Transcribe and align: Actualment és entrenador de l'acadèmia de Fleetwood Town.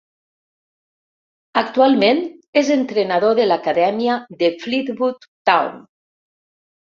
Actualment 1.61 2.21
és 2.63 2.71
entrenador 2.77 3.37
de 3.41 3.45
l'acadèmia 3.51 4.15
de 4.39 4.49
Fleetwood 4.63 5.27
Town. 5.51 5.77